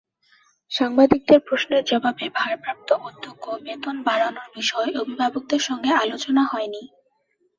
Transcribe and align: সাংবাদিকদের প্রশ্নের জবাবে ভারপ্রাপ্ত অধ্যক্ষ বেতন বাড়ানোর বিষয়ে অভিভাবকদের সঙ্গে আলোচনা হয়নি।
সাংবাদিকদের 0.71 1.39
প্রশ্নের 1.47 1.83
জবাবে 1.85 2.25
ভারপ্রাপ্ত 2.35 2.89
অধ্যক্ষ 3.07 3.45
বেতন 3.65 3.95
বাড়ানোর 4.07 4.47
বিষয়ে 4.55 4.91
অভিভাবকদের 5.01 5.61
সঙ্গে 5.67 5.91
আলোচনা 6.03 6.43
হয়নি। 6.45 6.83